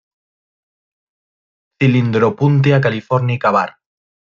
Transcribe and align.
Cylindropuntia 1.85 2.83
californica 2.89 3.51
var. 3.61 3.77